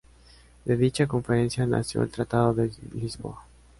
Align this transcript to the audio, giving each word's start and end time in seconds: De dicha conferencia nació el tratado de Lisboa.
De 0.65 0.75
dicha 0.77 1.05
conferencia 1.05 1.63
nació 1.67 2.01
el 2.01 2.09
tratado 2.09 2.55
de 2.55 2.71
Lisboa. 2.95 3.45